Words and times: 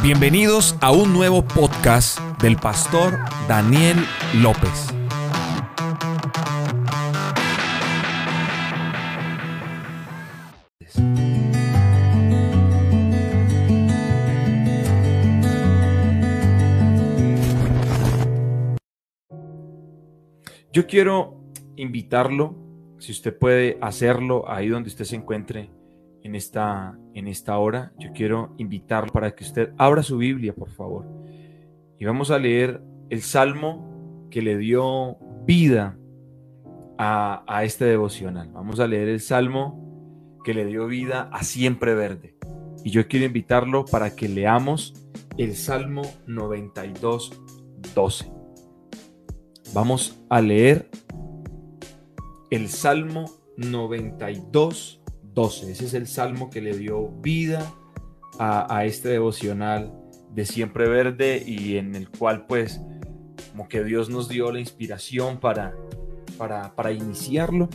Bienvenidos 0.00 0.76
a 0.80 0.92
un 0.92 1.12
nuevo 1.12 1.42
podcast 1.42 2.20
del 2.40 2.56
pastor 2.56 3.18
Daniel 3.48 3.96
López. 4.40 4.94
Yo 20.72 20.86
quiero 20.86 21.40
invitarlo, 21.74 22.54
si 23.00 23.10
usted 23.10 23.36
puede 23.36 23.78
hacerlo 23.80 24.48
ahí 24.48 24.68
donde 24.68 24.90
usted 24.90 25.04
se 25.04 25.16
encuentre, 25.16 25.70
en 26.28 26.34
esta, 26.34 26.98
en 27.14 27.26
esta 27.26 27.56
hora, 27.56 27.92
yo 27.98 28.12
quiero 28.12 28.54
invitarlo 28.58 29.10
para 29.10 29.34
que 29.34 29.44
usted 29.44 29.72
abra 29.78 30.02
su 30.02 30.18
Biblia, 30.18 30.54
por 30.54 30.70
favor. 30.70 31.06
Y 31.98 32.04
vamos 32.04 32.30
a 32.30 32.38
leer 32.38 32.82
el 33.08 33.22
salmo 33.22 34.28
que 34.30 34.42
le 34.42 34.58
dio 34.58 35.16
vida 35.46 35.98
a, 36.98 37.44
a 37.46 37.64
este 37.64 37.86
devocional. 37.86 38.50
Vamos 38.52 38.78
a 38.78 38.86
leer 38.86 39.08
el 39.08 39.20
salmo 39.20 40.38
que 40.44 40.52
le 40.52 40.66
dio 40.66 40.86
vida 40.86 41.30
a 41.32 41.42
Siempre 41.44 41.94
Verde. 41.94 42.36
Y 42.84 42.90
yo 42.90 43.08
quiero 43.08 43.24
invitarlo 43.24 43.86
para 43.86 44.14
que 44.14 44.28
leamos 44.28 44.94
el 45.38 45.56
Salmo 45.56 46.02
92, 46.26 47.40
12. 47.94 48.30
Vamos 49.72 50.20
a 50.28 50.42
leer 50.42 50.90
el 52.50 52.68
Salmo 52.68 53.30
92, 53.56 54.97
ese 55.46 55.84
es 55.84 55.94
el 55.94 56.08
salmo 56.08 56.50
que 56.50 56.60
le 56.60 56.76
dio 56.76 57.08
vida 57.20 57.72
a, 58.40 58.84
este 58.84 59.08
devocional 59.08 59.92
de 60.34 60.44
Siempre 60.44 60.88
Verde 60.88 61.42
y 61.46 61.76
en 61.76 61.94
el 61.94 62.08
cual 62.08 62.46
pues 62.46 62.80
como 63.52 63.68
que 63.68 63.84
Dios 63.84 64.10
nos 64.10 64.28
dio 64.28 64.50
la 64.50 64.58
inspiración 64.58 65.38
para, 65.38 65.76
para, 66.36 66.74
para 66.74 66.90
iniciarlo. 66.90 67.68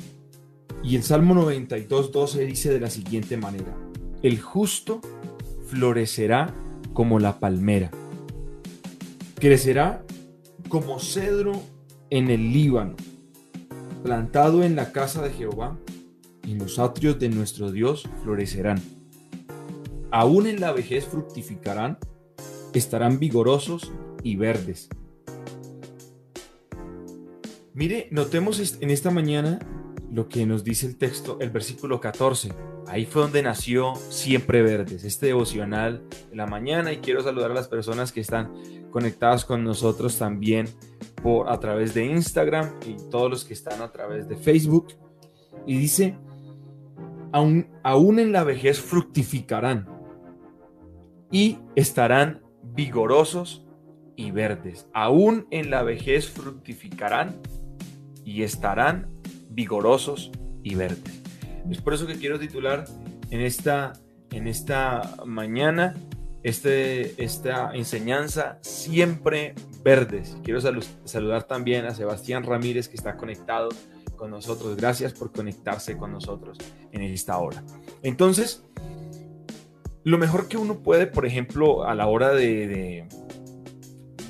Y 0.84 0.98
el 0.98 1.04
Salmo 1.04 1.34
92, 1.36 2.12
12 2.12 2.46
dice 2.46 2.70
de 2.70 2.82
la 2.82 2.90
siguiente 2.90 3.38
manera, 3.38 3.74
el 4.22 4.42
justo 4.42 5.00
florecerá 5.68 6.54
como 6.94 7.20
la 7.20 7.40
palmera, 7.40 7.92
crecerá 9.36 10.04
como 10.68 11.00
cedro 11.00 11.54
en 12.10 12.30
el 12.30 12.52
Líbano, 12.52 12.96
plantado 14.04 14.64
en 14.64 14.76
la 14.76 14.92
casa 14.92 15.22
de 15.22 15.32
Jehová 15.32 15.78
y 16.46 16.56
los 16.56 16.80
atrios 16.80 17.20
de 17.20 17.30
nuestro 17.30 17.72
Dios 17.72 18.08
florecerán. 18.24 18.82
Aún 20.12 20.48
en 20.48 20.60
la 20.60 20.72
vejez 20.72 21.06
fructificarán, 21.06 21.98
estarán 22.74 23.20
vigorosos 23.20 23.92
y 24.24 24.36
verdes. 24.36 24.90
Mire, 27.74 28.08
notemos 28.12 28.78
en 28.82 28.92
esta 28.92 29.10
mañana 29.10 29.60
lo 30.12 30.30
que 30.30 30.46
nos 30.46 30.64
dice 30.64 30.86
el 30.86 30.98
texto, 30.98 31.38
el 31.40 31.50
versículo 31.50 32.00
14. 32.00 32.54
Ahí 32.88 33.06
fue 33.06 33.24
donde 33.24 33.42
nació 33.42 33.96
Siempre 33.96 34.62
Verdes, 34.62 35.04
este 35.04 35.28
devocional 35.28 36.04
de 36.30 36.36
la 36.36 36.46
mañana 36.46 36.92
y 36.92 36.98
quiero 36.98 37.24
saludar 37.24 37.50
a 37.50 37.56
las 37.56 37.68
personas 37.68 38.12
que 38.12 38.22
están 38.22 38.54
conectadas 38.92 39.44
con 39.44 39.64
nosotros 39.64 40.20
también 40.20 40.68
por 41.24 41.50
a 41.50 41.60
través 41.60 41.96
de 41.96 42.06
Instagram 42.06 42.76
y 42.86 42.96
todos 43.10 43.32
los 43.32 43.46
que 43.46 43.54
están 43.54 43.82
a 43.82 43.92
través 43.92 44.28
de 44.28 44.36
Facebook. 44.36 44.90
Y 45.66 45.78
dice, 45.78 46.16
aún, 47.34 48.20
en 48.20 48.32
la 48.32 48.44
vejez 48.44 48.80
fructificarán 48.80 49.88
y 51.32 51.58
estarán 51.76 52.42
vigorosos 52.62 53.66
y 54.16 54.32
verdes. 54.32 54.88
Aún 54.94 55.48
en 55.50 55.72
la 55.72 55.84
vejez 55.84 56.30
fructificarán 56.30 57.36
y 58.24 58.44
estarán 58.44 59.10
vigorosos 59.50 60.32
y 60.62 60.76
verdes. 60.76 61.22
Es 61.70 61.82
por 61.82 61.94
eso 61.94 62.06
que 62.06 62.16
quiero 62.16 62.40
titular 62.40 62.86
en 63.32 63.42
esta, 63.42 63.94
en 64.32 64.48
esta 64.48 65.16
mañana 65.26 65.96
este, 66.44 67.22
esta 67.24 67.72
enseñanza 67.74 68.60
siempre 68.62 69.56
verdes. 69.84 70.38
Quiero 70.44 70.62
saludar 70.62 71.44
también 71.44 71.86
a 71.86 71.96
Sebastián 71.96 72.44
Ramírez 72.44 72.88
que 72.88 72.96
está 72.96 73.18
conectado 73.18 73.70
nosotros. 74.30 74.76
Gracias 74.76 75.14
por 75.14 75.32
conectarse 75.32 75.98
con 75.98 76.12
nosotros 76.12 76.58
en 76.92 77.02
esta 77.02 77.38
hora. 77.38 77.64
Entonces, 78.02 78.64
lo 80.04 80.18
mejor 80.18 80.48
que 80.48 80.58
uno 80.58 80.80
puede, 80.80 81.08
por 81.08 81.26
ejemplo, 81.26 81.86
a 81.86 81.96
la 81.96 82.08
hora 82.08 82.34
de, 82.34 83.08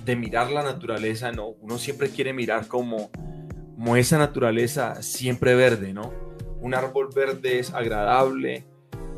de, 0.05 0.15
mirar 0.15 0.51
la 0.51 0.63
naturaleza, 0.63 1.31
¿no? 1.31 1.47
Uno 1.61 1.77
siempre 1.77 2.09
quiere 2.09 2.31
mirar 2.31 2.67
como, 2.67 3.09
como 3.75 3.95
esa 3.95 4.19
naturaleza 4.19 5.01
siempre 5.01 5.55
verde, 5.55 5.93
¿no? 5.93 6.13
Un 6.59 6.75
árbol 6.75 7.09
verde 7.13 7.59
es 7.59 7.73
agradable, 7.73 8.65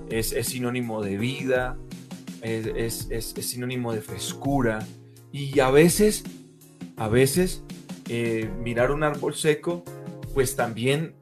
es, 0.09 0.29
sinónimo 0.47 1.03
de 1.03 1.17
vida, 1.17 1.77
es, 2.41 3.07
es, 3.09 3.33
sinónimo 3.45 3.93
de 3.93 4.01
frescura. 4.01 4.85
Y 5.31 5.59
a 5.59 5.69
veces, 5.69 6.23
a 6.95 7.09
veces, 7.09 7.63
eh, 8.07 8.49
mirar 8.63 8.91
un 8.91 9.03
árbol 9.03 9.35
seco 9.35 9.83
pues 10.35 10.57
también 10.57 11.15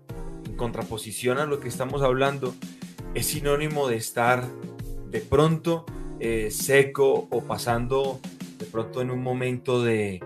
en 0.44 0.57
contraposición 0.57 1.38
a 1.38 1.46
lo 1.46 1.59
que 1.59 1.68
estamos 1.68 2.01
hablando, 2.01 2.56
es 3.13 3.28
sinónimo 3.28 3.88
de 3.88 3.96
estar 3.96 4.44
de 5.12 5.22
pronto 5.22 5.85
eh, 6.19 6.50
seco 6.50 7.28
o 7.29 7.44
pasando 7.44 8.19
de 8.57 8.66
pronto 8.66 9.01
en 9.01 9.12
un 9.12 9.22
momento 9.22 9.84
de, 9.84 10.19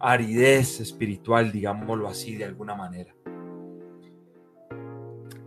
aridez 0.00 0.80
espiritual, 0.80 1.52
digámoslo 1.52 2.08
así 2.08 2.34
de 2.34 2.46
alguna 2.46 2.74
manera. 2.74 3.14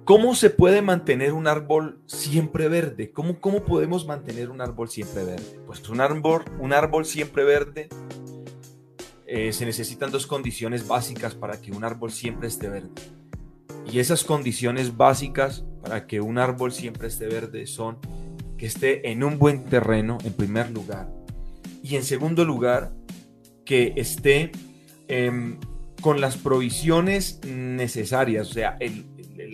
¿Cómo 0.06 0.36
se 0.36 0.52
puede 0.52 0.82
mantener 0.84 1.34
un 1.34 1.48
árbol 1.48 2.00
siempre 2.06 2.70
verde? 2.70 3.12
¿Cómo, 3.12 3.42
cómo 3.42 3.66
podemos 3.66 4.06
mantener 4.06 4.52
un 4.52 4.62
árbol 4.62 4.90
siempre 4.90 5.26
verde? 5.26 5.60
Pues 5.66 5.90
un 5.90 6.00
árbol, 6.00 6.46
un 6.60 6.72
árbol 6.72 7.04
siempre 7.04 7.44
verde 7.44 7.90
eh, 9.30 9.52
se 9.52 9.66
necesitan 9.66 10.10
dos 10.10 10.26
condiciones 10.26 10.88
básicas 10.88 11.36
para 11.36 11.60
que 11.60 11.74
un 11.74 11.84
árbol 11.84 12.12
siempre 12.12 12.48
esté 12.48 12.70
verde. 12.70 12.90
Y 13.92 14.00
esas 14.00 14.24
condiciones 14.24 14.96
básicas 14.96 15.66
para 15.82 16.08
que 16.08 16.22
un 16.22 16.38
árbol 16.38 16.72
siempre 16.72 17.10
esté 17.10 17.28
verde 17.28 17.68
son 17.68 17.98
que 18.58 18.66
esté 18.66 19.12
en 19.12 19.26
un 19.26 19.38
buen 19.38 19.66
terreno, 19.66 20.18
en 20.24 20.32
primer 20.32 20.72
lugar. 20.72 21.10
Y 21.84 21.98
en 21.98 22.04
segundo 22.04 22.46
lugar, 22.46 22.94
que 23.66 23.94
esté 23.98 24.52
em, 25.10 25.60
con 26.02 26.22
las 26.22 26.38
provisiones 26.38 27.42
necesarias, 27.46 28.50
o 28.50 28.54
sea, 28.54 28.78
el, 28.80 29.06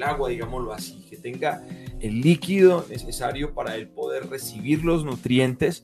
agua, 0.03 0.29
digámoslo 0.29 0.73
así, 0.73 1.05
que 1.09 1.17
tenga 1.17 1.65
el 1.99 2.21
líquido 2.21 2.85
necesario 2.89 3.53
para 3.53 3.75
el 3.75 3.87
poder 3.87 4.29
recibir 4.29 4.83
los 4.83 5.05
nutrientes 5.05 5.81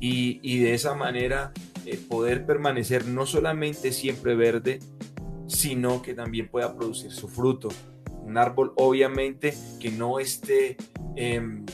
y, 0.00 0.38
y 0.42 0.58
de 0.58 0.74
esa 0.74 0.94
manera 0.94 1.52
eh, 1.90 1.98
poder 2.06 2.44
permanecer 2.44 3.06
no 3.06 3.24
solamente 3.24 3.92
siempre 3.92 4.34
verde, 4.34 4.80
sino 5.46 6.02
que 6.02 6.12
también 6.12 6.48
pueda 6.48 6.76
producir 6.76 7.12
su 7.12 7.28
fruto. 7.28 7.70
Un 8.22 8.36
árbol 8.36 8.74
obviamente 8.76 9.54
que 9.80 9.90
no 9.90 10.20
esté 10.20 10.76
em, 11.16 11.64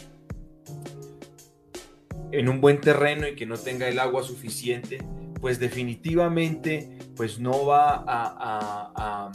en 2.30 2.48
un 2.48 2.60
buen 2.60 2.80
terreno 2.80 3.26
y 3.26 3.34
que 3.34 3.44
no 3.44 3.56
tenga 3.56 3.88
el 3.88 3.98
agua 3.98 4.22
suficiente, 4.22 4.98
pues 5.40 5.58
definitivamente 5.58 6.96
pues 7.16 7.40
no 7.40 7.66
va 7.66 8.04
a, 8.06 9.32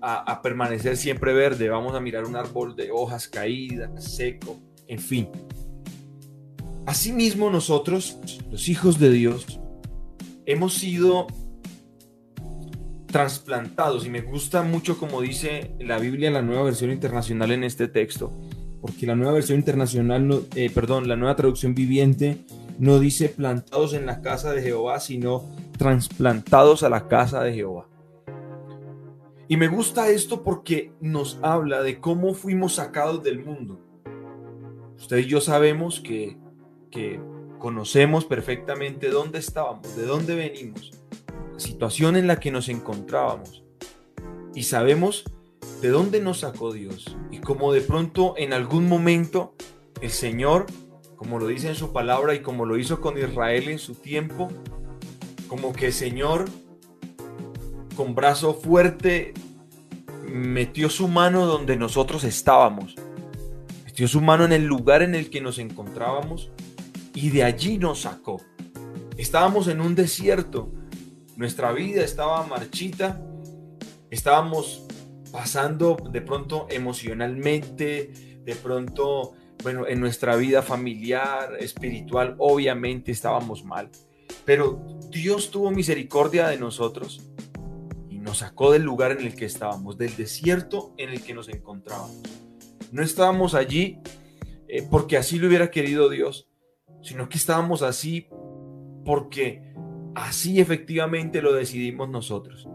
a 0.00 0.42
permanecer 0.42 0.96
siempre 0.96 1.34
verde. 1.34 1.68
Vamos 1.68 1.94
a 1.94 2.00
mirar 2.00 2.24
un 2.24 2.36
árbol 2.36 2.74
de 2.74 2.90
hojas 2.90 3.28
caídas, 3.28 4.14
seco, 4.14 4.58
en 4.86 4.98
fin. 4.98 5.28
Asimismo 6.86 7.50
nosotros, 7.50 8.16
los 8.50 8.70
hijos 8.70 8.98
de 8.98 9.10
Dios, 9.10 9.60
hemos 10.46 10.74
sido 10.74 11.26
trasplantados 13.06 14.06
y 14.06 14.10
me 14.10 14.20
gusta 14.20 14.62
mucho 14.62 14.98
como 14.98 15.20
dice 15.20 15.74
la 15.80 15.98
Biblia, 15.98 16.30
la 16.30 16.42
nueva 16.42 16.62
versión 16.62 16.90
internacional 16.90 17.50
en 17.50 17.64
este 17.64 17.88
texto, 17.88 18.32
porque 18.80 19.06
la 19.06 19.16
nueva 19.16 19.32
versión 19.32 19.58
internacional, 19.58 20.46
eh, 20.54 20.70
perdón, 20.70 21.08
la 21.08 21.16
nueva 21.16 21.36
traducción 21.36 21.74
viviente 21.74 22.38
no 22.78 22.98
dice 23.00 23.28
plantados 23.28 23.94
en 23.94 24.06
la 24.06 24.20
casa 24.20 24.52
de 24.52 24.62
Jehová, 24.62 25.00
sino 25.00 25.44
trasplantados 25.76 26.82
a 26.82 26.88
la 26.88 27.08
casa 27.08 27.42
de 27.42 27.54
Jehová. 27.54 27.88
Y 29.48 29.56
me 29.56 29.68
gusta 29.68 30.10
esto 30.10 30.42
porque 30.42 30.92
nos 31.00 31.38
habla 31.42 31.82
de 31.82 32.00
cómo 32.00 32.34
fuimos 32.34 32.74
sacados 32.74 33.22
del 33.22 33.44
mundo. 33.44 33.80
Usted 34.96 35.18
y 35.18 35.26
yo 35.26 35.40
sabemos 35.40 36.00
que, 36.00 36.36
que 36.90 37.20
Conocemos 37.58 38.24
perfectamente 38.24 39.10
dónde 39.10 39.38
estábamos, 39.38 39.96
de 39.96 40.04
dónde 40.04 40.34
venimos, 40.34 40.92
la 41.52 41.60
situación 41.60 42.16
en 42.16 42.26
la 42.26 42.40
que 42.40 42.50
nos 42.50 42.68
encontrábamos. 42.68 43.64
Y 44.54 44.64
sabemos 44.64 45.24
de 45.80 45.88
dónde 45.88 46.20
nos 46.20 46.40
sacó 46.40 46.72
Dios. 46.72 47.16
Y 47.30 47.38
como 47.38 47.72
de 47.72 47.80
pronto 47.80 48.34
en 48.36 48.52
algún 48.52 48.88
momento 48.88 49.54
el 50.00 50.10
Señor 50.10 50.66
como 51.16 51.38
lo 51.38 51.46
dice 51.46 51.68
en 51.68 51.74
su 51.74 51.92
palabra 51.92 52.34
y 52.34 52.40
como 52.40 52.66
lo 52.66 52.78
hizo 52.78 53.00
con 53.00 53.18
Israel 53.18 53.68
en 53.68 53.78
su 53.78 53.94
tiempo, 53.94 54.48
como 55.48 55.72
que 55.72 55.86
el 55.86 55.92
Señor 55.92 56.44
con 57.96 58.14
brazo 58.14 58.54
fuerte 58.54 59.32
metió 60.30 60.90
su 60.90 61.08
mano 61.08 61.46
donde 61.46 61.76
nosotros 61.76 62.24
estábamos, 62.24 62.94
metió 63.84 64.06
su 64.06 64.20
mano 64.20 64.44
en 64.44 64.52
el 64.52 64.66
lugar 64.66 65.02
en 65.02 65.14
el 65.14 65.30
que 65.30 65.40
nos 65.40 65.58
encontrábamos 65.58 66.50
y 67.16 67.30
de 67.30 67.42
allí 67.42 67.78
nos 67.78 68.02
sacó. 68.02 68.42
Estábamos 69.16 69.68
en 69.68 69.80
un 69.80 69.94
desierto, 69.94 70.70
nuestra 71.34 71.72
vida 71.72 72.04
estaba 72.04 72.46
marchita, 72.46 73.22
estábamos 74.10 74.86
pasando 75.32 75.96
de 76.12 76.20
pronto 76.20 76.66
emocionalmente, 76.70 78.38
de 78.44 78.54
pronto, 78.54 79.32
bueno, 79.62 79.86
en 79.88 79.98
nuestra 79.98 80.36
vida 80.36 80.60
familiar, 80.60 81.56
espiritual, 81.58 82.36
obviamente 82.38 83.12
estábamos 83.12 83.64
mal. 83.64 83.90
Pero 84.44 84.86
Dios 85.10 85.50
tuvo 85.50 85.70
misericordia 85.70 86.48
de 86.48 86.58
nosotros 86.58 87.22
y 88.10 88.18
nos 88.18 88.38
sacó 88.38 88.72
del 88.72 88.82
lugar 88.82 89.12
en 89.12 89.26
el 89.26 89.34
que 89.34 89.46
estábamos, 89.46 89.96
del 89.96 90.14
desierto 90.16 90.92
en 90.98 91.08
el 91.08 91.22
que 91.22 91.32
nos 91.32 91.48
encontrábamos. 91.48 92.20
No 92.92 93.02
estábamos 93.02 93.54
allí 93.54 94.00
eh, 94.68 94.86
porque 94.90 95.16
así 95.16 95.38
lo 95.38 95.48
hubiera 95.48 95.70
querido 95.70 96.10
Dios, 96.10 96.48
sino 97.02 97.28
que 97.28 97.38
estábamos 97.38 97.82
así 97.82 98.28
porque 99.04 99.62
así 100.14 100.60
efectivamente 100.60 101.42
lo 101.42 101.52
decidimos 101.52 102.08
nosotros. 102.08 102.68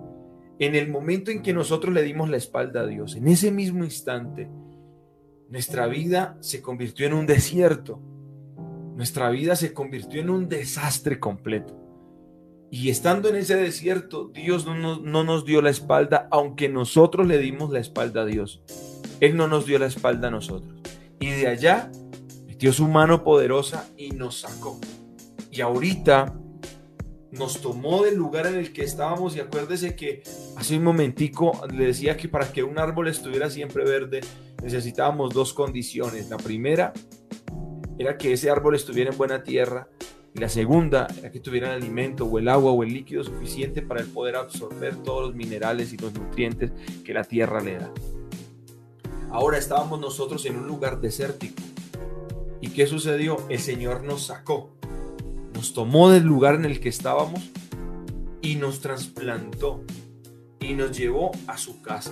En 0.59 0.75
el 0.75 0.89
momento 0.89 1.31
en 1.31 1.41
que 1.41 1.53
nosotros 1.53 1.93
le 1.93 2.03
dimos 2.03 2.29
la 2.29 2.37
espalda 2.37 2.81
a 2.81 2.85
Dios, 2.85 3.15
en 3.15 3.27
ese 3.27 3.51
mismo 3.51 3.83
instante, 3.83 4.49
nuestra 5.49 5.87
vida 5.87 6.37
se 6.39 6.61
convirtió 6.61 7.05
en 7.07 7.13
un 7.13 7.25
desierto. 7.25 7.99
Nuestra 8.95 9.29
vida 9.29 9.55
se 9.55 9.73
convirtió 9.73 10.21
en 10.21 10.29
un 10.29 10.47
desastre 10.47 11.19
completo. 11.19 11.77
Y 12.69 12.89
estando 12.89 13.27
en 13.27 13.35
ese 13.35 13.57
desierto, 13.57 14.29
Dios 14.33 14.65
no 14.65 14.75
nos, 14.75 15.01
no 15.01 15.25
nos, 15.25 15.43
dio 15.43 15.61
la 15.61 15.69
espalda, 15.71 16.29
aunque 16.31 16.69
nosotros 16.69 17.27
le 17.27 17.37
dimos 17.37 17.69
la 17.71 17.79
espalda 17.79 18.21
a 18.21 18.25
Dios. 18.25 18.63
Él 19.19 19.35
no 19.35 19.49
nos 19.49 19.65
dio 19.65 19.77
la 19.77 19.87
espalda 19.87 20.29
a 20.29 20.31
nosotros. 20.31 20.79
Y 21.19 21.31
de 21.31 21.47
allá 21.47 21.91
su 22.69 22.87
mano 22.87 23.23
poderosa 23.23 23.89
y 23.97 24.11
nos 24.11 24.41
sacó. 24.41 24.79
Y 25.51 25.61
ahorita 25.61 26.33
nos 27.31 27.61
tomó 27.61 28.03
del 28.03 28.15
lugar 28.15 28.45
en 28.45 28.55
el 28.55 28.73
que 28.73 28.83
estábamos 28.83 29.35
y 29.35 29.39
acuérdese 29.39 29.95
que 29.95 30.21
hace 30.57 30.77
un 30.77 30.83
momentico 30.83 31.53
le 31.73 31.85
decía 31.85 32.17
que 32.17 32.27
para 32.27 32.51
que 32.51 32.61
un 32.63 32.77
árbol 32.77 33.07
estuviera 33.07 33.49
siempre 33.49 33.83
verde 33.83 34.21
necesitábamos 34.61 35.33
dos 35.33 35.53
condiciones. 35.53 36.29
La 36.29 36.37
primera 36.37 36.93
era 37.97 38.17
que 38.17 38.33
ese 38.33 38.49
árbol 38.49 38.75
estuviera 38.75 39.11
en 39.11 39.17
buena 39.17 39.43
tierra 39.43 39.87
y 40.33 40.39
la 40.39 40.49
segunda 40.49 41.07
era 41.17 41.31
que 41.31 41.39
tuviera 41.39 41.69
el 41.69 41.81
alimento 41.81 42.25
o 42.25 42.39
el 42.39 42.47
agua 42.47 42.71
o 42.71 42.83
el 42.83 42.93
líquido 42.93 43.23
suficiente 43.23 43.81
para 43.81 44.03
poder 44.05 44.35
absorber 44.35 44.95
todos 44.97 45.27
los 45.27 45.35
minerales 45.35 45.91
y 45.93 45.97
los 45.97 46.13
nutrientes 46.13 46.71
que 47.03 47.13
la 47.13 47.23
tierra 47.23 47.61
le 47.61 47.79
da. 47.79 47.91
Ahora 49.31 49.57
estábamos 49.57 49.99
nosotros 49.99 50.45
en 50.45 50.57
un 50.57 50.67
lugar 50.67 50.99
desértico. 51.01 51.61
¿Y 52.61 52.69
qué 52.69 52.87
sucedió? 52.87 53.37
El 53.49 53.59
Señor 53.59 54.03
nos 54.03 54.27
sacó 54.27 54.71
nos 55.53 55.73
tomó 55.73 56.09
del 56.09 56.23
lugar 56.23 56.55
en 56.55 56.65
el 56.65 56.79
que 56.79 56.89
estábamos 56.89 57.51
y 58.41 58.55
nos 58.55 58.79
trasplantó 58.79 59.83
y 60.59 60.73
nos 60.73 60.97
llevó 60.97 61.31
a 61.45 61.55
su 61.57 61.81
casa, 61.83 62.11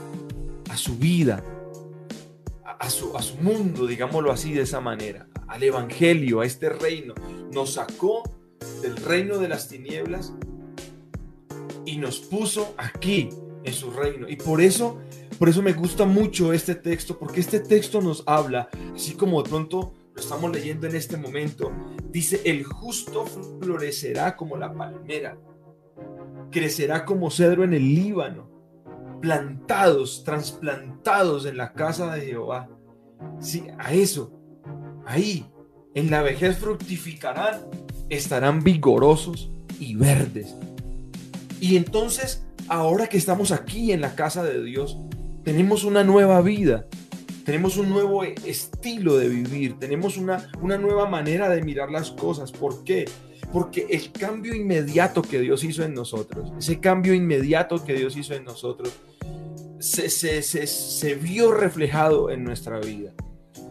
a 0.69 0.77
su 0.77 0.97
vida, 0.97 1.43
a, 2.63 2.89
su, 2.91 3.17
a 3.17 3.21
su 3.21 3.37
mundo, 3.37 3.87
digámoslo 3.87 4.31
así 4.31 4.53
de 4.53 4.61
esa 4.61 4.81
manera, 4.81 5.27
al 5.47 5.63
Evangelio, 5.63 6.41
a 6.41 6.45
este 6.45 6.69
reino. 6.69 7.15
Nos 7.51 7.73
sacó 7.73 8.21
del 8.83 8.97
reino 8.97 9.39
de 9.39 9.47
las 9.47 9.67
tinieblas 9.67 10.33
y 11.85 11.97
nos 11.97 12.19
puso 12.19 12.75
aquí 12.77 13.29
en 13.63 13.73
su 13.73 13.89
reino. 13.89 14.29
Y 14.29 14.35
por 14.35 14.61
eso, 14.61 14.99
por 15.39 15.49
eso 15.49 15.63
me 15.63 15.73
gusta 15.73 16.05
mucho 16.05 16.53
este 16.53 16.75
texto, 16.75 17.17
porque 17.17 17.39
este 17.39 17.59
texto 17.59 18.01
nos 18.01 18.23
habla, 18.27 18.69
así 18.93 19.13
como 19.13 19.41
de 19.41 19.49
pronto 19.49 19.93
lo 20.13 20.21
estamos 20.21 20.51
leyendo 20.51 20.87
en 20.87 20.95
este 20.95 21.17
momento, 21.17 21.71
Dice, 22.11 22.41
el 22.45 22.63
justo 22.63 23.25
florecerá 23.61 24.35
como 24.35 24.57
la 24.57 24.73
palmera, 24.73 25.37
crecerá 26.49 27.05
como 27.05 27.29
cedro 27.29 27.63
en 27.63 27.75
el 27.75 27.93
Líbano, 27.93 28.49
plantados, 29.21 30.23
trasplantados 30.23 31.45
en 31.45 31.57
la 31.57 31.73
casa 31.73 32.15
de 32.15 32.21
Jehová. 32.21 32.67
Sí, 33.39 33.63
a 33.77 33.93
eso, 33.93 34.33
ahí, 35.05 35.45
en 35.93 36.09
la 36.09 36.23
vejez 36.23 36.57
fructificarán, 36.57 37.61
estarán 38.09 38.63
vigorosos 38.63 39.51
y 39.79 39.95
verdes. 39.95 40.55
Y 41.59 41.77
entonces, 41.77 42.43
ahora 42.67 43.05
que 43.05 43.17
estamos 43.17 43.51
aquí 43.51 43.91
en 43.91 44.01
la 44.01 44.15
casa 44.15 44.43
de 44.43 44.63
Dios, 44.63 44.97
tenemos 45.43 45.83
una 45.83 46.03
nueva 46.03 46.41
vida, 46.41 46.87
tenemos 47.45 47.77
un 47.77 47.89
nuevo 47.89 48.23
estilo 48.23 49.17
de 49.17 49.29
vivir, 49.29 49.79
tenemos 49.79 50.17
una, 50.17 50.51
una 50.61 50.77
nueva 50.77 51.07
manera 51.07 51.49
de 51.49 51.61
mirar 51.61 51.91
las 51.91 52.11
cosas. 52.11 52.51
¿Por 52.51 52.83
qué? 52.83 53.05
Porque 53.51 53.87
el 53.89 54.11
cambio 54.11 54.53
inmediato 54.53 55.21
que 55.21 55.39
Dios 55.39 55.63
hizo 55.63 55.83
en 55.83 55.93
nosotros, 55.93 56.51
ese 56.57 56.79
cambio 56.79 57.13
inmediato 57.13 57.83
que 57.83 57.93
Dios 57.93 58.15
hizo 58.17 58.33
en 58.33 58.43
nosotros, 58.43 58.93
se, 59.79 60.09
se, 60.09 60.41
se, 60.41 60.67
se 60.67 61.15
vio 61.15 61.51
reflejado 61.51 62.29
en 62.29 62.43
nuestra 62.43 62.79
vida. 62.79 63.13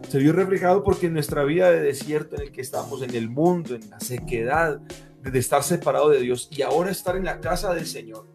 Se 0.08 0.18
vio 0.18 0.32
reflejado 0.32 0.82
porque 0.82 1.06
en 1.06 1.12
nuestra 1.12 1.44
vida 1.44 1.70
de 1.70 1.80
desierto 1.80 2.36
en 2.36 2.42
el 2.42 2.52
que 2.52 2.62
estamos, 2.62 3.02
en 3.02 3.14
el 3.14 3.28
mundo, 3.28 3.74
en 3.74 3.90
la 3.90 4.00
sequedad, 4.00 4.80
de 5.22 5.38
estar 5.38 5.62
separado 5.62 6.08
de 6.08 6.20
Dios 6.20 6.48
y 6.50 6.62
ahora 6.62 6.90
estar 6.90 7.16
en 7.16 7.24
la 7.24 7.40
casa 7.40 7.74
del 7.74 7.86
Señor, 7.86 8.26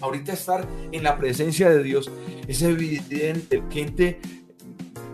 ahorita 0.00 0.32
estar 0.32 0.66
en 0.92 1.02
la 1.02 1.16
presencia 1.16 1.70
de 1.70 1.82
Dios, 1.82 2.10
es 2.46 2.62
evidente, 2.62 3.62
gente 3.70 4.20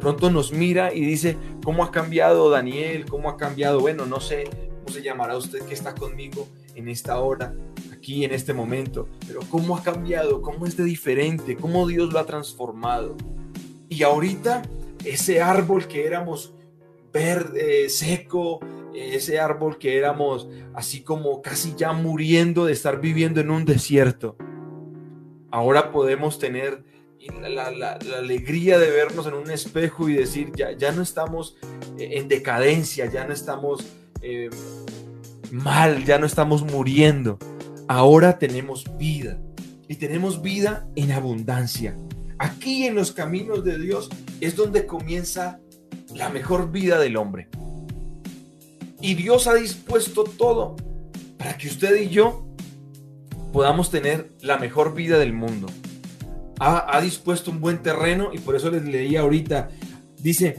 pronto 0.01 0.31
nos 0.31 0.53
mira 0.53 0.93
y 0.95 1.05
dice, 1.05 1.37
¿cómo 1.63 1.85
ha 1.85 1.91
cambiado 1.91 2.51
Daniel? 2.51 3.05
¿Cómo 3.07 3.29
ha 3.29 3.37
cambiado? 3.37 3.81
Bueno, 3.81 4.07
no 4.07 4.21
sé 4.21 4.45
cómo 4.79 4.89
se 4.89 5.03
llamará 5.03 5.37
usted 5.37 5.61
que 5.63 5.75
está 5.75 5.95
conmigo 5.95 6.49
en 6.75 6.89
esta 6.89 7.21
hora, 7.21 7.55
aquí 7.93 8.25
en 8.25 8.33
este 8.33 8.55
momento, 8.55 9.09
pero 9.27 9.41
¿cómo 9.51 9.77
ha 9.77 9.83
cambiado? 9.83 10.41
¿Cómo 10.41 10.67
es 10.67 10.77
de 10.77 10.85
diferente? 10.85 11.57
¿Cómo 11.57 11.87
Dios 11.87 12.13
lo 12.13 12.19
ha 12.19 12.27
transformado? 12.27 13.17
Y 13.89 14.03
ahorita 14.03 14.63
ese 15.05 15.43
árbol 15.43 15.87
que 15.87 16.07
éramos 16.07 16.55
verde, 17.13 17.89
seco, 17.89 18.61
ese 18.95 19.39
árbol 19.39 19.79
que 19.79 19.97
éramos 19.97 20.49
así 20.75 21.03
como 21.03 21.43
casi 21.43 21.75
ya 21.77 21.93
muriendo 21.93 22.65
de 22.65 22.73
estar 22.73 23.01
viviendo 23.01 23.41
en 23.41 23.51
un 23.51 23.65
desierto, 23.65 24.37
ahora 25.51 25.93
podemos 25.93 26.39
tener 26.39 26.85
la, 27.43 27.99
alegría 28.17 28.79
de 28.79 28.91
vernos 28.91 29.27
en 29.27 29.35
un 29.35 29.51
espejo 29.51 30.09
y 30.09 30.15
decir, 30.15 30.53
ya, 30.57 30.73
ya 30.73 30.93
no 30.93 31.03
estamos 31.03 31.57
eh, 31.99 32.11
en 32.13 32.29
decadencia, 32.29 33.07
ya 33.07 33.27
no 33.27 33.33
estamos 33.33 33.85
eh, 34.23 34.51
mal, 35.51 36.05
ya 36.05 36.19
no 36.19 36.27
estamos 36.27 36.63
muriendo. 36.63 37.39
Ahora 37.89 38.39
tenemos 38.39 38.85
vida 38.97 39.39
y 39.89 39.97
tenemos 39.97 40.43
vida 40.43 40.89
en 40.97 41.13
abundancia. 41.13 41.97
Aquí 42.39 42.87
en 42.87 42.95
los 42.95 43.13
caminos 43.13 43.65
de 43.65 43.79
Dios 43.79 44.09
es 44.41 44.57
donde 44.57 44.87
comienza 44.87 45.61
la 46.15 46.31
mejor 46.31 46.71
vida 46.71 46.99
del 46.99 47.17
hombre. 47.17 47.49
Y 49.01 49.15
Dios 49.15 49.47
ha 49.47 49.55
dispuesto 49.55 50.25
todo 50.25 50.77
para 51.37 51.57
que 51.57 51.69
usted 51.69 52.01
y 52.01 52.09
yo 52.09 52.47
podamos 53.53 53.91
tener 53.91 54.33
la 54.41 54.59
mejor 54.59 54.95
vida 54.95 55.19
del 55.19 55.33
mundo 55.33 55.67
ha, 56.61 57.01
dispuesto 57.01 57.51
un 57.51 57.61
buen 57.61 57.83
terreno 57.83 58.31
y 58.33 58.39
por 58.39 58.55
eso 58.55 58.71
les 58.71 58.85
leí 58.85 59.17
ahorita, 59.17 59.71
dice, 60.19 60.59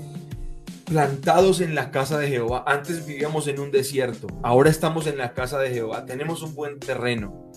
plantados 0.85 1.61
en 1.61 1.75
la 1.75 1.91
casa 1.91 2.17
de 2.17 2.27
Jehová. 2.27 2.63
Antes 2.65 3.05
vivíamos 3.05 3.47
en 3.47 3.59
un 3.59 3.71
desierto, 3.71 4.27
ahora 4.41 4.71
estamos 4.71 5.05
en 5.05 5.17
la 5.19 5.33
casa 5.33 5.59
de 5.59 5.69
Jehová, 5.69 6.05
tenemos 6.05 6.41
un 6.41 6.55
buen 6.55 6.79
terreno. 6.79 7.51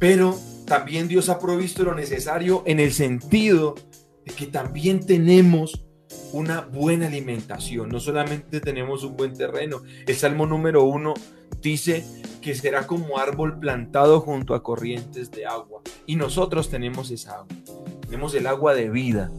Pero 0.00 0.36
también 0.66 1.06
Dios 1.06 1.28
ha 1.28 1.38
provisto 1.38 1.84
lo 1.84 1.94
necesario 1.94 2.64
en 2.66 2.80
el 2.80 2.92
sentido 2.92 3.76
de 4.24 4.34
que 4.34 4.46
también 4.46 5.06
tenemos 5.06 5.84
una 6.32 6.60
buena 6.60 7.06
alimentación, 7.06 7.88
no 7.88 8.00
solamente 8.00 8.60
tenemos 8.60 9.04
un 9.04 9.16
buen 9.16 9.36
terreno. 9.36 9.82
El 10.06 10.14
Salmo 10.14 10.46
número 10.46 10.84
uno 10.84 11.14
dice 11.60 12.04
que 12.40 12.54
será 12.54 12.86
como 12.86 13.18
árbol 13.18 13.58
plantado 13.58 14.20
junto 14.20 14.54
a 14.54 14.62
corrientes 14.62 15.30
de 15.30 15.46
agua. 15.46 15.82
Y 16.06 16.16
nosotros 16.16 16.70
tenemos 16.70 17.10
esa 17.10 17.34
agua. 17.34 17.56
Tenemos 18.02 18.34
el 18.34 18.46
agua 18.46 18.74
de 18.74 18.90
vida. 18.90 19.30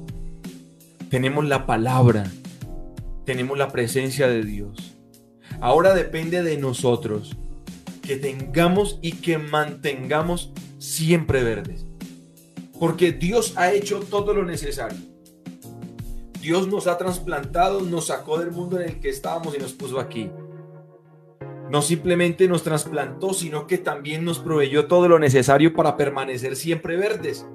Tenemos 1.10 1.46
la 1.46 1.66
palabra. 1.66 2.30
Tenemos 3.26 3.58
la 3.58 3.70
presencia 3.70 4.28
de 4.28 4.44
Dios. 4.44 4.96
Ahora 5.60 5.94
depende 5.94 6.44
de 6.44 6.58
nosotros 6.58 7.38
que 8.02 8.18
tengamos 8.18 9.00
y 9.02 9.14
que 9.14 9.38
mantengamos 9.38 10.52
siempre 10.80 11.44
verdes. 11.44 11.86
Porque 12.80 13.12
Dios 13.12 13.54
ha 13.58 13.72
hecho 13.72 14.00
todo 14.00 14.34
lo 14.34 14.44
necesario 14.44 15.11
Dios 16.42 16.68
nos 16.68 16.88
ha 16.88 16.98
trasplantado, 16.98 17.82
nos 17.82 18.08
sacó 18.08 18.40
del 18.40 18.52
mundo 18.52 18.80
en 18.80 18.90
el 18.90 19.00
que 19.00 19.10
estábamos 19.10 19.56
y 19.56 19.60
nos 19.60 19.74
puso 19.74 20.00
aquí. 20.00 20.32
No 21.70 21.82
simplemente 21.82 22.48
nos 22.48 22.64
trasplantó, 22.64 23.34
sino 23.34 23.68
que 23.68 23.78
también 23.78 24.26
nos 24.26 24.40
proveyó 24.40 24.88
todo 24.88 25.08
lo 25.08 25.20
necesario 25.20 25.74
para 25.74 25.96
permanecer 25.96 26.56
siempre 26.56 26.98
verdes. 26.98 27.46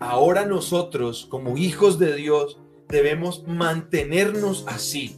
Ahora 0.00 0.44
nosotros, 0.44 1.26
como 1.30 1.56
hijos 1.56 1.98
de 1.98 2.14
Dios, 2.14 2.60
debemos 2.88 3.44
mantenernos 3.46 4.64
así, 4.66 5.16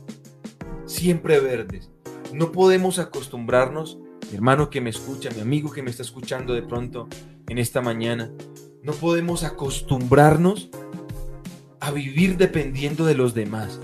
siempre 0.85 1.41
verdes. 1.41 1.91
No 2.33 2.53
podemos 2.53 2.99
acostumbrarnos, 2.99 3.99
mi 4.31 4.37
hermano 4.37 4.71
que 4.71 4.81
me 4.81 4.91
escucha, 4.91 5.31
mi 5.35 5.41
amigo 5.41 5.73
que 5.73 5.83
me 5.83 5.91
está 5.91 6.03
escuchando 6.03 6.55
de 6.55 6.63
pronto 6.63 7.09
en 7.49 7.59
esta 7.59 7.81
mañana, 7.81 8.31
no 8.83 8.93
podemos 8.93 9.45
acostumbrarnos 9.45 10.71
a 11.81 11.91
vivir 11.91 12.37
dependiendo 12.37 13.07
de 13.07 13.15
los 13.15 13.35
demás, 13.35 13.81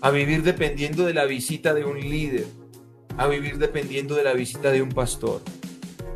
a 0.00 0.10
vivir 0.10 0.42
dependiendo 0.42 1.04
de 1.04 1.12
la 1.12 1.24
visita 1.24 1.74
de 1.74 1.84
un 1.84 1.98
líder, 1.98 2.46
a 3.16 3.26
vivir 3.26 3.58
dependiendo 3.58 4.14
de 4.14 4.22
la 4.22 4.32
visita 4.32 4.70
de 4.70 4.80
un 4.80 4.90
pastor, 4.90 5.42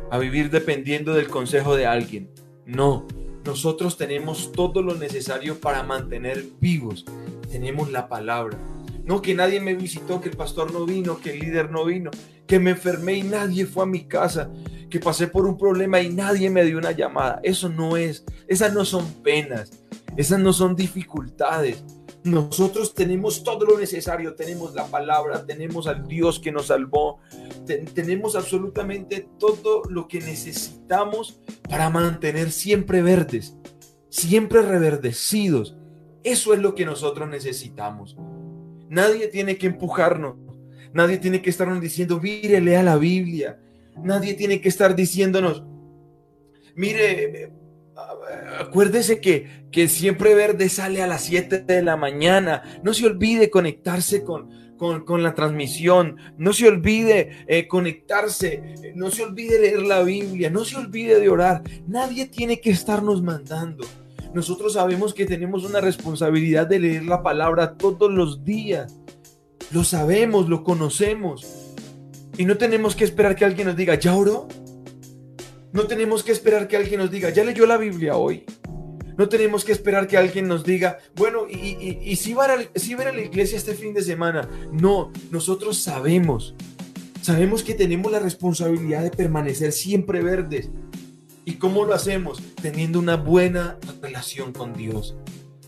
a 0.09 0.17
vivir 0.17 0.49
dependiendo 0.49 1.13
del 1.13 1.27
consejo 1.27 1.75
de 1.75 1.85
alguien. 1.85 2.29
No, 2.65 3.05
nosotros 3.45 3.97
tenemos 3.97 4.51
todo 4.53 4.81
lo 4.81 4.95
necesario 4.95 5.59
para 5.59 5.83
mantener 5.83 6.45
vivos. 6.61 7.05
Tenemos 7.51 7.91
la 7.91 8.07
palabra. 8.07 8.57
No 9.03 9.21
que 9.21 9.33
nadie 9.33 9.59
me 9.59 9.73
visitó, 9.73 10.21
que 10.21 10.29
el 10.29 10.37
pastor 10.37 10.71
no 10.71 10.85
vino, 10.85 11.19
que 11.19 11.31
el 11.31 11.39
líder 11.39 11.71
no 11.71 11.83
vino, 11.83 12.11
que 12.47 12.59
me 12.59 12.71
enfermé 12.71 13.15
y 13.15 13.23
nadie 13.23 13.65
fue 13.65 13.83
a 13.83 13.87
mi 13.87 14.05
casa, 14.05 14.51
que 14.89 14.99
pasé 14.99 15.27
por 15.27 15.45
un 15.45 15.57
problema 15.57 15.99
y 15.99 16.09
nadie 16.09 16.49
me 16.49 16.63
dio 16.63 16.77
una 16.77 16.91
llamada. 16.91 17.39
Eso 17.43 17.69
no 17.69 17.97
es, 17.97 18.23
esas 18.47 18.73
no 18.73 18.85
son 18.85 19.05
penas, 19.23 19.71
esas 20.19 20.41
no 20.41 20.51
son 20.51 20.75
dificultades. 20.75 21.81
Nosotros 22.25 22.93
tenemos 22.93 23.41
todo 23.41 23.65
lo 23.65 23.79
necesario, 23.79 24.35
tenemos 24.35 24.75
la 24.75 24.85
palabra, 24.85 25.45
tenemos 25.45 25.87
al 25.87 26.09
Dios 26.09 26.41
que 26.41 26.51
nos 26.51 26.65
salvó, 26.65 27.19
tenemos 27.93 28.35
absolutamente 28.35 29.29
todo 29.39 29.83
lo 29.89 30.09
que 30.09 30.19
necesitamos 30.19 31.39
para 31.69 31.89
mantener 31.89 32.51
siempre 32.51 33.01
verdes, 33.01 33.55
siempre 34.09 34.61
reverdecidos. 34.61 35.77
Eso 36.25 36.53
es 36.53 36.59
lo 36.59 36.75
que 36.75 36.85
nosotros 36.85 37.29
necesitamos. 37.29 38.17
Nadie 38.89 39.29
tiene 39.29 39.57
que 39.57 39.67
empujarnos, 39.67 40.35
nadie 40.93 41.17
tiene 41.17 41.41
que 41.41 41.49
estarnos 41.49 41.79
diciendo, 41.79 42.19
mire, 42.21 42.59
lea 42.59 42.83
la 42.83 42.97
Biblia, 42.97 43.57
nadie 44.03 44.33
tiene 44.33 44.59
que 44.59 44.67
estar 44.67 44.97
diciéndonos, 44.97 45.63
mire, 46.75 47.53
acuérdese 48.59 49.21
que, 49.21 49.65
que 49.71 49.87
siempre 49.87 50.35
verde 50.35 50.69
sale 50.69 51.01
a 51.01 51.07
las 51.07 51.23
7 51.23 51.59
de 51.59 51.81
la 51.81 51.97
mañana. 51.97 52.63
No 52.83 52.93
se 52.93 53.05
olvide 53.05 53.49
conectarse 53.49 54.23
con, 54.23 54.49
con, 54.77 55.23
la 55.23 55.35
transmisión. 55.35 56.17
No 56.37 56.53
se 56.53 56.67
olvide 56.67 57.45
eh, 57.47 57.67
conectarse. 57.67 58.93
No 58.95 59.11
se 59.11 59.23
olvide 59.23 59.59
leer 59.59 59.81
la 59.81 60.03
Biblia. 60.03 60.49
No 60.49 60.65
se 60.65 60.77
olvide 60.77 61.19
de 61.19 61.29
orar. 61.29 61.63
Nadie 61.87 62.27
tiene 62.27 62.61
que 62.61 62.71
estarnos 62.71 63.21
mandando. 63.21 63.85
Nosotros 64.33 64.73
sabemos 64.73 65.13
que 65.13 65.25
tenemos 65.25 65.65
una 65.65 65.81
responsabilidad 65.81 66.67
de 66.67 66.79
leer 66.79 67.03
la 67.03 67.23
palabra 67.23 67.75
todos 67.77 68.11
los 68.11 68.45
días. 68.45 68.95
Lo 69.71 69.83
sabemos, 69.83 70.47
lo 70.47 70.63
conocemos. 70.63 71.47
Y 72.37 72.45
no 72.45 72.57
tenemos 72.57 72.95
que 72.95 73.03
esperar 73.03 73.35
que 73.35 73.45
alguien 73.45 73.67
nos 73.67 73.75
diga, 73.75 73.95
¿ya 73.95 74.15
oró? 74.15 74.47
No 75.71 75.85
tenemos 75.85 76.23
que 76.23 76.31
esperar 76.31 76.67
que 76.67 76.77
alguien 76.77 76.99
nos 76.99 77.11
diga, 77.11 77.29
ya 77.29 77.43
leyó 77.43 77.65
la 77.65 77.77
Biblia 77.77 78.15
hoy. 78.15 78.45
No 79.17 79.29
tenemos 79.29 79.65
que 79.65 79.71
esperar 79.71 80.07
que 80.07 80.17
alguien 80.17 80.47
nos 80.47 80.63
diga, 80.63 80.97
bueno, 81.15 81.45
y, 81.47 82.15
si, 82.15 82.33
van 82.33 82.51
a, 82.51 82.79
si 82.79 82.93
a 82.93 82.97
la 82.97 83.21
iglesia 83.21 83.57
este 83.57 83.73
fin 83.73 83.93
de 83.93 84.01
semana. 84.01 84.49
No, 84.71 85.11
nosotros 85.29 85.77
sabemos, 85.77 86.55
sabemos 87.21 87.63
que 87.63 87.73
tenemos 87.73 88.11
la 88.11 88.19
responsabilidad 88.19 89.03
de 89.03 89.11
permanecer 89.11 89.73
siempre 89.73 90.21
verdes. 90.21 90.71
¿Y 91.45 91.55
cómo 91.55 91.85
lo 91.85 91.93
hacemos? 91.93 92.41
Teniendo 92.61 92.97
una 92.97 93.17
buena 93.17 93.77
relación 94.01 94.53
con 94.53 94.73
Dios. 94.73 95.15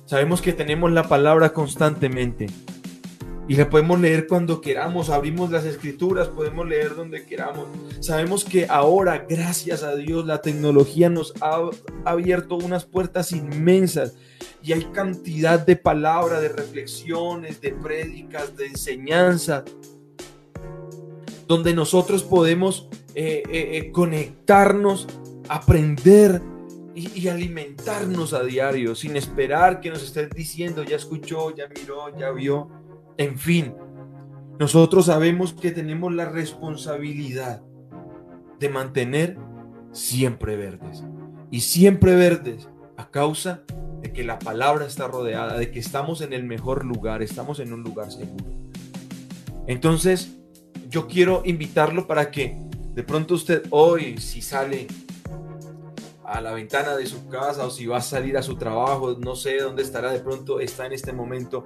Sabemos 0.05 0.41
que 0.41 0.53
tenemos 0.53 0.91
la 0.91 1.07
palabra 1.07 1.53
constantemente 1.53 2.47
y 3.47 3.55
la 3.55 3.69
podemos 3.69 3.99
leer 3.99 4.27
cuando 4.27 4.61
queramos, 4.61 5.09
abrimos 5.09 5.49
las 5.51 5.65
escrituras, 5.65 6.27
podemos 6.27 6.67
leer 6.67 6.95
donde 6.95 7.25
queramos. 7.25 7.67
Sabemos 7.99 8.45
que 8.45 8.67
ahora, 8.69 9.25
gracias 9.27 9.83
a 9.83 9.95
Dios, 9.95 10.25
la 10.25 10.41
tecnología 10.41 11.09
nos 11.09 11.33
ha 11.41 11.69
abierto 12.05 12.55
unas 12.55 12.85
puertas 12.85 13.31
inmensas 13.31 14.13
y 14.63 14.73
hay 14.73 14.85
cantidad 14.93 15.59
de 15.59 15.75
palabras, 15.75 16.41
de 16.41 16.49
reflexiones, 16.49 17.59
de 17.61 17.71
prédicas, 17.71 18.55
de 18.55 18.67
enseñanza, 18.67 19.65
donde 21.47 21.73
nosotros 21.73 22.23
podemos 22.23 22.87
eh, 23.15 23.43
eh, 23.49 23.77
eh, 23.77 23.91
conectarnos, 23.91 25.07
aprender 25.49 26.41
y, 26.95 27.19
y, 27.19 27.27
alimentarnos 27.27 28.33
a 28.33 28.43
diario, 28.43 28.95
sin 28.95 29.17
esperar 29.17 29.81
que 29.81 29.89
nos 29.89 30.03
estén 30.03 30.29
diciendo, 30.29 30.83
ya 30.83 30.95
escuchó, 30.95 31.53
ya 31.55 31.67
miró, 31.67 32.17
ya 32.17 32.31
vio. 32.31 32.80
En 33.17 33.37
fin, 33.37 33.73
nosotros 34.59 35.07
sabemos 35.07 35.53
que 35.53 35.71
tenemos 35.71 36.13
la 36.13 36.25
responsabilidad 36.25 37.61
de 38.59 38.69
mantener 38.69 39.37
siempre 39.91 40.55
verdes. 40.55 41.03
Y 41.49 41.61
siempre 41.61 42.15
verdes 42.15 42.69
a 42.95 43.09
causa 43.09 43.63
de 44.01 44.13
que 44.13 44.23
la 44.23 44.39
palabra 44.39 44.85
está 44.85 45.07
rodeada, 45.07 45.57
de 45.57 45.71
que 45.71 45.79
estamos 45.79 46.21
en 46.21 46.33
el 46.33 46.43
mejor 46.43 46.85
lugar, 46.85 47.21
estamos 47.21 47.59
en 47.59 47.73
un 47.73 47.83
lugar 47.83 48.11
seguro. 48.11 48.45
Entonces, 49.67 50.37
yo 50.89 51.07
quiero 51.07 51.41
invitarlo 51.45 52.07
para 52.07 52.31
que 52.31 52.57
de 52.93 53.03
pronto 53.03 53.35
usted 53.35 53.63
hoy, 53.69 54.17
si 54.17 54.41
sale 54.41 54.87
a 56.25 56.41
la 56.41 56.53
ventana 56.53 56.95
de 56.95 57.05
su 57.05 57.27
casa 57.27 57.65
o 57.65 57.69
si 57.69 57.85
va 57.85 57.97
a 57.97 58.01
salir 58.01 58.37
a 58.37 58.43
su 58.43 58.55
trabajo, 58.55 59.17
no 59.19 59.35
sé 59.35 59.59
dónde 59.59 59.83
estará, 59.83 60.11
de 60.11 60.19
pronto 60.19 60.59
está 60.59 60.85
en 60.85 60.93
este 60.93 61.13
momento 61.13 61.65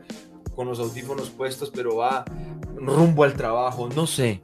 con 0.56 0.68
los 0.68 0.80
audífonos 0.80 1.30
puestos, 1.30 1.70
pero 1.70 1.98
va 1.98 2.26
rumbo 2.76 3.24
al 3.24 3.34
trabajo, 3.34 3.90
no 3.90 4.08
sé. 4.08 4.42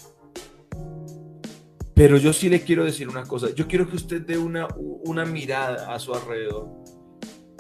Pero 1.94 2.18
yo 2.18 2.34
sí 2.34 2.50
le 2.50 2.62
quiero 2.62 2.84
decir 2.84 3.08
una 3.08 3.24
cosa, 3.24 3.54
yo 3.54 3.68
quiero 3.68 3.90
que 3.90 3.96
usted 3.96 4.22
dé 4.22 4.38
una, 4.38 4.68
una 4.78 5.26
mirada 5.26 5.94
a 5.94 6.00
su 6.00 6.14
alrededor 6.14 6.68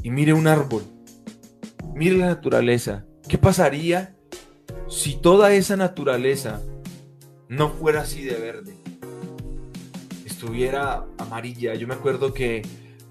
y 0.04 0.10
mire 0.10 0.34
un 0.34 0.48
árbol, 0.48 0.84
mire 1.94 2.18
la 2.18 2.28
naturaleza. 2.28 3.06
¿Qué 3.28 3.38
pasaría 3.38 4.16
si 4.88 5.16
toda 5.16 5.54
esa 5.54 5.78
naturaleza 5.78 6.62
no 7.50 7.70
fuera 7.70 8.02
así 8.02 8.24
de 8.24 8.36
verde? 8.36 8.76
Estuviera 10.26 11.06
amarilla. 11.18 11.76
Yo 11.76 11.88
me 11.88 11.94
acuerdo 11.94 12.34
que 12.34 12.64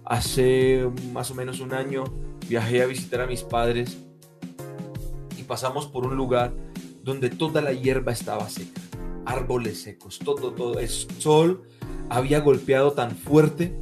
hace 0.04 0.90
más 1.12 1.30
o 1.30 1.34
menos 1.36 1.60
un 1.60 1.72
año 1.72 2.04
viajé 2.48 2.82
a 2.82 2.86
visitar 2.86 3.20
a 3.20 3.26
mis 3.28 3.42
padres 3.44 3.98
pasamos 5.50 5.88
por 5.88 6.06
un 6.06 6.16
lugar 6.16 6.54
donde 7.02 7.28
toda 7.28 7.60
la 7.60 7.72
hierba 7.72 8.12
estaba 8.12 8.48
seca, 8.48 8.80
árboles 9.26 9.82
secos, 9.82 10.20
todo, 10.20 10.52
todo. 10.52 10.78
El 10.78 10.88
sol 10.88 11.64
había 12.08 12.38
golpeado 12.38 12.92
tan 12.92 13.16
fuerte 13.16 13.76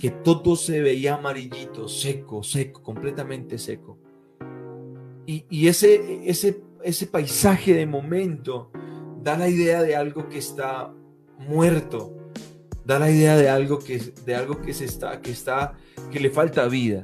que 0.00 0.12
todo 0.12 0.54
se 0.54 0.80
veía 0.80 1.14
amarillito, 1.14 1.88
seco, 1.88 2.44
seco, 2.44 2.84
completamente 2.84 3.58
seco. 3.58 3.98
Y, 5.26 5.66
ese, 5.66 6.20
ese, 6.30 6.62
ese 6.84 7.06
paisaje 7.08 7.74
de 7.74 7.84
momento 7.84 8.70
da 9.20 9.36
la 9.36 9.48
idea 9.48 9.82
de 9.82 9.96
algo 9.96 10.28
que 10.28 10.38
está 10.38 10.94
muerto, 11.36 12.16
da 12.84 13.00
la 13.00 13.10
idea 13.10 13.36
de 13.36 13.48
algo 13.48 13.80
que, 13.80 13.98
de 14.24 14.36
algo 14.36 14.62
que 14.62 14.72
se 14.72 14.84
está, 14.84 15.20
que 15.20 15.32
está, 15.32 15.74
que 16.12 16.20
le 16.20 16.30
falta 16.30 16.68
vida. 16.68 17.02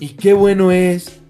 Y 0.00 0.06
y 0.06 0.08
qué 0.14 0.32
bueno 0.32 0.72
es 0.72 1.20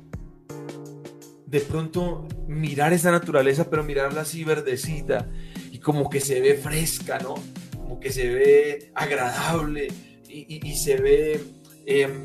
de 1.47 1.61
pronto 1.61 2.29
mirar 2.47 2.93
esa 2.93 3.11
naturaleza, 3.11 3.69
pero 3.69 3.83
mirarla 3.83 4.21
así 4.21 4.45
verdecita 4.45 5.29
y 5.73 5.79
como 5.79 6.09
que 6.09 6.21
se 6.21 6.41
ve 6.41 6.55
fresca, 6.55 7.19
¿no? 7.19 7.35
Como 7.77 7.99
que 7.99 8.13
se 8.13 8.29
ve 8.29 8.93
agradable 8.95 9.89
y, 10.29 10.77
se 10.77 10.97
ve 10.97 11.45
em, 11.87 12.23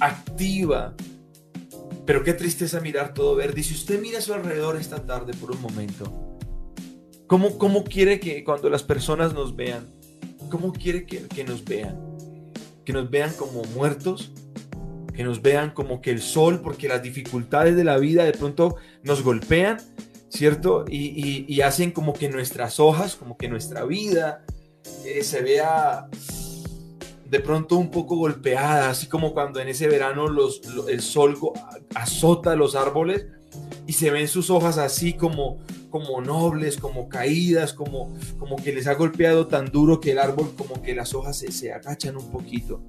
activa. 0.00 0.96
Pero 2.04 2.24
qué 2.24 2.32
tristeza 2.32 2.80
mirar 2.80 3.14
todo 3.14 3.36
verde. 3.36 3.60
Y 3.60 3.64
si 3.64 3.74
usted 3.74 4.00
mira 4.00 4.18
a 4.18 4.22
su 4.22 4.34
alrededor 4.34 4.76
esta 4.76 5.06
tarde 5.06 5.32
por 5.34 5.52
un 5.52 5.60
momento, 5.60 6.38
¿cómo, 7.28 7.58
cómo 7.58 7.84
quiere 7.84 8.18
que 8.18 8.42
cuando 8.42 8.68
las 8.68 8.82
personas 8.82 9.34
nos 9.34 9.54
vean, 9.54 9.86
cómo 10.50 10.72
quiere 10.72 11.06
que, 11.06 11.22
que 11.28 11.44
nos 11.44 11.64
vean? 11.64 11.96
¿Que 12.84 12.92
nos 12.92 13.08
vean 13.08 13.32
como 13.34 13.62
muertos? 13.66 14.32
Que 15.16 15.24
nos 15.24 15.40
vean 15.40 15.70
como 15.70 16.00
que 16.00 16.10
el 16.10 16.20
sol, 16.20 16.60
porque 16.60 16.88
las 16.88 17.02
dificultades 17.02 17.74
de 17.74 17.84
la 17.84 17.96
vida 17.96 18.24
de 18.24 18.32
pronto 18.32 18.76
nos 19.02 19.22
golpean, 19.22 19.78
¿cierto? 20.28 20.84
Y, 20.88 21.60
hacen 21.62 21.90
como 21.90 22.12
que 22.12 22.28
nuestras 22.28 22.78
hojas, 22.78 23.16
como 23.16 23.36
que 23.36 23.48
nuestra 23.48 23.84
vida 23.84 24.44
eh, 25.04 25.24
se 25.24 25.42
vea 25.42 26.08
de 27.28 27.40
pronto 27.40 27.76
un 27.76 27.90
poco 27.90 28.16
golpeada, 28.16 28.90
así 28.90 29.08
como 29.08 29.32
cuando 29.32 29.58
en 29.58 29.68
ese 29.68 29.88
verano 29.88 30.26
el 30.88 31.00
sol 31.00 31.36
azota 31.94 32.54
los 32.54 32.76
árboles 32.76 33.26
y 33.86 33.94
se 33.94 34.10
ven 34.10 34.28
sus 34.28 34.50
hojas 34.50 34.78
así 34.78 35.14
como, 35.14 35.58
como 35.90 36.20
nobles, 36.20 36.76
como 36.76 37.08
caídas, 37.08 37.72
como, 37.72 38.14
como 38.38 38.56
que 38.56 38.72
les 38.72 38.86
ha 38.86 38.94
golpeado 38.94 39.46
tan 39.46 39.72
duro 39.72 39.98
que 39.98 40.12
el 40.12 40.18
árbol, 40.18 40.52
como 40.56 40.82
que 40.82 40.94
las 40.94 41.14
hojas 41.14 41.38
se, 41.38 41.50
se 41.50 41.72
agachan 41.72 42.16
un 42.16 42.30
poquito. 42.30 42.82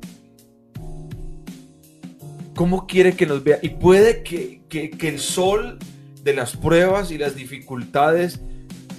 ¿Cómo 2.57 2.87
quiere 2.87 3.15
que 3.15 3.27
nos 3.27 3.43
vea? 3.43 3.59
Y 3.61 3.69
puede 3.69 4.23
que, 4.23 4.61
que, 4.67 4.89
el 5.07 5.19
sol 5.19 5.77
de 6.23 6.33
las 6.33 6.57
pruebas 6.57 7.11
y 7.11 7.19
las 7.19 7.35
dificultades 7.35 8.41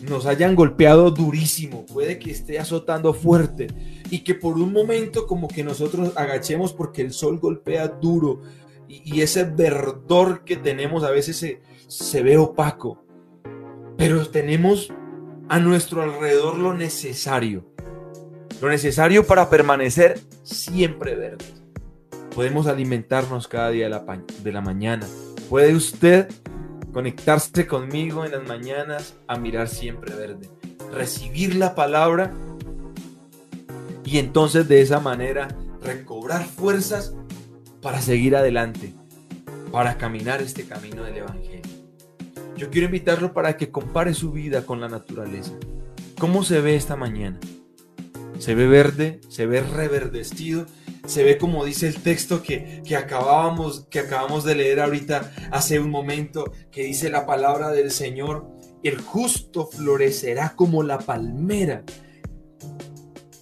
nos 0.08 0.26
hayan 0.26 0.54
golpeado 0.54 1.10
durísimo, 1.10 1.84
puede 1.84 2.20
que 2.20 2.30
esté 2.30 2.60
azotando 2.60 3.12
fuerte 3.12 3.66
y 4.10 4.20
que 4.20 4.36
por 4.36 4.54
un 4.58 4.72
momento 4.72 5.26
como 5.26 5.48
que 5.48 5.64
nosotros 5.64 6.12
agachemos 6.14 6.72
porque 6.72 7.02
el 7.02 7.12
sol 7.12 7.40
golpea 7.40 7.88
duro 7.88 8.42
y, 8.86 9.22
ese 9.22 9.42
verdor 9.42 10.44
que 10.44 10.56
tenemos 10.56 11.02
a 11.02 11.10
veces 11.10 11.36
se, 11.36 11.60
se 11.88 12.22
ve 12.22 12.38
opaco, 12.38 13.02
pero 13.96 14.24
tenemos 14.28 14.92
a 15.48 15.58
nuestro 15.58 16.02
alrededor 16.02 16.58
lo 16.58 16.74
necesario, 16.74 17.66
lo 18.62 18.68
necesario 18.68 19.26
para 19.26 19.50
permanecer 19.50 20.20
siempre 20.44 21.16
verdes. 21.16 21.58
Podemos 22.38 22.68
alimentarnos 22.68 23.49
cada 23.49 23.71
día 23.71 23.87
de 23.87 24.52
la, 24.52 24.61
mañana. 24.61 25.09
Puede 25.50 25.75
usted 25.75 26.28
conectarse 26.92 27.66
conmigo 27.66 28.25
en 28.25 28.30
las 28.30 28.47
mañanas 28.47 29.16
a 29.26 29.37
mirar 29.37 29.66
siempre 29.66 30.14
verde, 30.14 30.49
recibir 30.92 31.57
la 31.57 31.75
palabra 31.75 32.33
y 34.04 34.18
entonces 34.18 34.68
de 34.68 34.83
esa 34.83 35.00
manera 35.00 35.49
recobrar 35.83 36.45
fuerzas 36.45 37.12
para 37.83 38.00
seguir 38.00 38.37
adelante, 38.37 38.95
para 39.73 39.99
caminar 39.99 40.40
este 40.40 40.64
camino 40.64 41.02
del 41.02 41.16
Evangelio. 41.16 41.73
Yo 42.57 42.71
quiero 42.71 42.85
invitarlo 42.87 43.33
para 43.33 43.57
que 43.57 43.73
compare 43.73 44.14
su 44.14 44.30
vida 44.30 44.64
con 44.64 44.80
la 44.80 44.88
naturaleza. 44.88 45.54
¿Cómo 46.21 46.45
se 46.45 46.61
ve 46.61 46.76
esta 46.76 46.95
mañana? 46.95 47.40
¿Se 48.38 48.54
ve 48.54 48.66
verde? 48.66 49.21
¿Se 49.28 49.47
ve 49.47 49.61
reverdecido? 49.61 50.66
se 51.09 51.25
ve 51.25 51.38
como 51.38 51.64
dice 51.64 51.88
el 51.88 51.97
texto 52.02 52.42
que, 52.42 52.83
acabábamos, 52.97 53.87
que 53.90 53.99
acabamos 53.99 54.45
de 54.45 54.54
leer 54.54 54.80
ahorita 54.80 55.33
hace 55.50 55.80
un 55.80 55.90
momento, 55.90 56.52
que 56.71 56.85
dice 56.85 57.09
la 57.09 57.25
palabra 57.25 57.71
del 57.71 57.90
Señor, 57.90 58.47
el 58.83 59.00
justo 59.00 59.66
florecerá 59.66 60.54
como 60.54 60.83
la 60.83 60.99
palmera, 60.99 61.83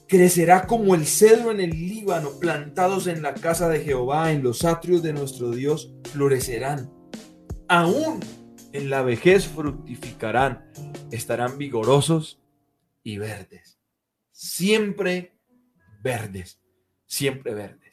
crecerá 0.06 0.66
como 0.68 0.94
el 0.94 1.06
cedro 1.06 1.50
en 1.50 1.60
el 1.60 1.70
Líbano, 1.70 2.38
plantados 2.38 3.08
en 3.08 3.20
la 3.22 3.34
casa 3.34 3.68
de 3.68 3.80
Jehová, 3.80 4.30
en 4.30 4.44
los 4.44 4.64
atrios 4.64 5.02
de 5.02 5.12
nuestro 5.12 5.50
Dios, 5.50 5.92
florecerán. 6.12 6.92
Aún 7.68 8.20
en 8.72 8.90
la 8.90 9.02
vejez 9.02 9.48
fructificarán, 9.48 10.70
estarán 11.10 11.58
vigorosos 11.58 12.40
y 13.02 13.18
verdes, 13.18 13.75
siempre 14.36 15.32
verdes 16.02 16.60
siempre 17.06 17.54
verde. 17.54 17.85